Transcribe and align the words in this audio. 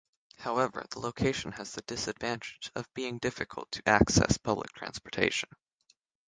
However, 0.39 0.83
the 0.89 0.99
location 0.99 1.51
has 1.51 1.73
the 1.73 1.83
disadvantage 1.83 2.71
of 2.73 2.91
being 2.95 3.19
difficult 3.19 3.71
to 3.73 3.87
access 3.87 4.35
public 4.39 4.71
transportation. 4.73 5.49